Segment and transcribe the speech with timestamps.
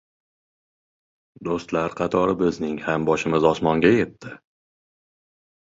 [1.49, 4.35] Do‘stlar qatori bizning ham boshimiz osmonga yetdi.